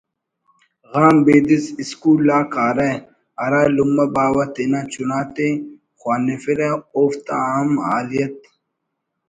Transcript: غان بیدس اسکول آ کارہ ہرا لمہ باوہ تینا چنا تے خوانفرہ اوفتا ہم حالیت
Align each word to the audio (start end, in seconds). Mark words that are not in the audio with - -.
غان 0.91 1.15
بیدس 1.25 1.65
اسکول 1.81 2.27
آ 2.37 2.39
کارہ 2.53 2.89
ہرا 3.41 3.61
لمہ 3.75 4.05
باوہ 4.13 4.45
تینا 4.53 4.81
چنا 4.91 5.19
تے 5.35 5.47
خوانفرہ 5.99 6.69
اوفتا 6.95 7.37
ہم 7.53 7.69
حالیت 7.85 8.35